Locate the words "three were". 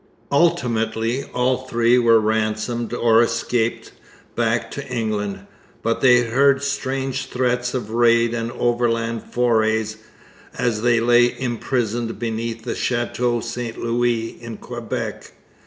1.67-2.19